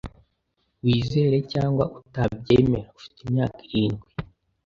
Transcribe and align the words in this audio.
Wizere 0.83 1.37
cyangwa 1.51 1.83
utabyemera, 1.99 2.89
afite 2.95 3.17
imyaka 3.25 3.57
karindwi 3.67 4.07